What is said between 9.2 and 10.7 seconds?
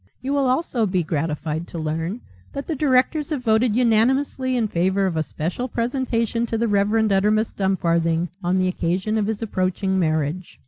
his approaching marriage.